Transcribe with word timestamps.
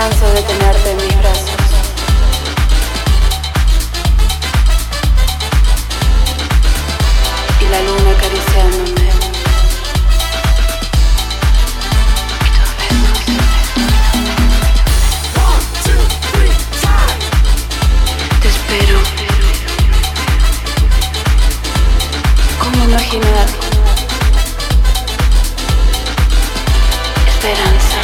canso 0.00 0.30
de 0.32 0.42
tenerte 0.44 0.90
en 0.92 0.96
mis 0.96 1.18
brazos. 1.18 1.50
Y 7.60 7.64
la 7.68 7.80
luna 7.82 8.10
acariciándome. 8.16 9.10
Te 18.40 18.48
espero. 18.48 18.98
¿Cómo 22.58 22.84
imaginar? 22.84 23.46
Esperanza. 27.28 27.99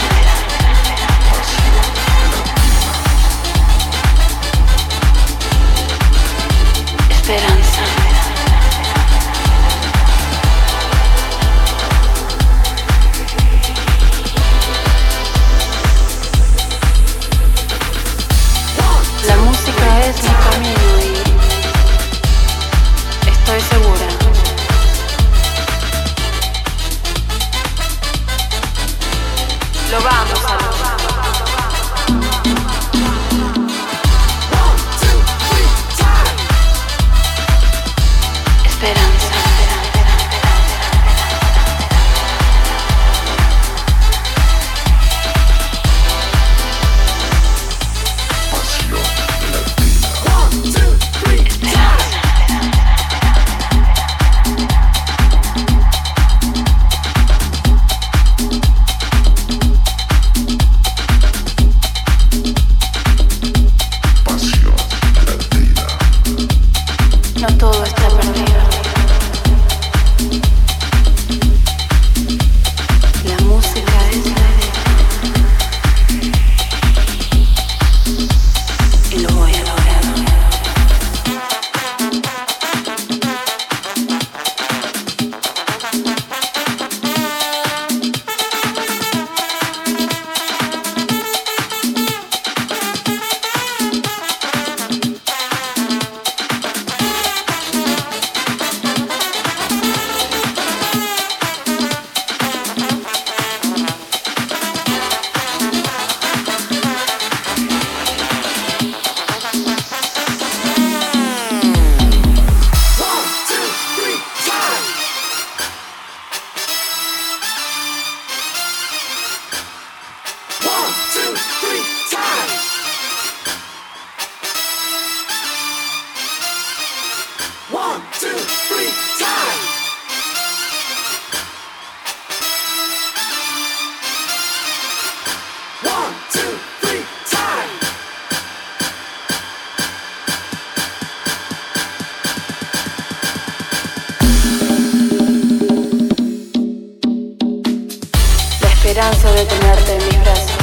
canso 149.10 149.32
de 149.34 149.44
tenerte 149.44 149.92
en 149.92 150.04
mis 150.04 150.20
brazos. 150.20 150.55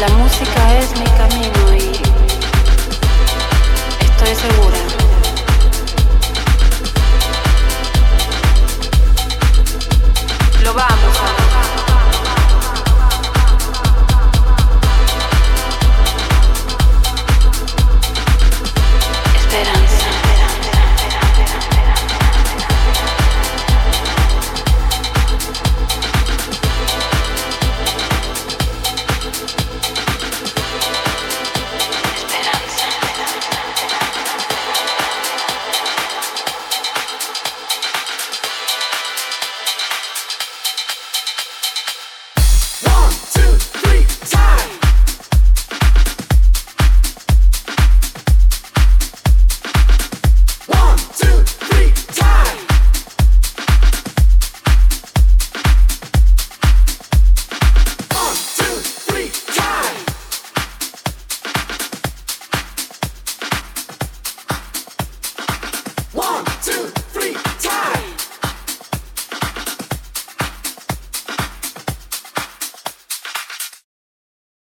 la 0.00 0.08
música 0.16 0.59